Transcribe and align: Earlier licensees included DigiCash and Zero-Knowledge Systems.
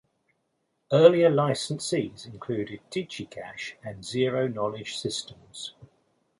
Earlier 0.91 1.29
licensees 1.29 2.25
included 2.25 2.81
DigiCash 2.91 3.73
and 3.83 4.03
Zero-Knowledge 4.03 4.97
Systems. 4.97 5.75